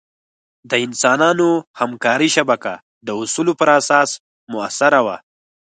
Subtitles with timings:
[0.69, 1.49] د انسانانو
[1.79, 2.73] همکارۍ شبکه
[3.05, 4.09] د اصولو پر اساس
[4.53, 5.17] مؤثره وه.